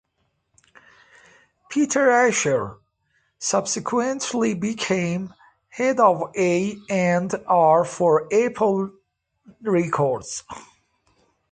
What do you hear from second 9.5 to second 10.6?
Records.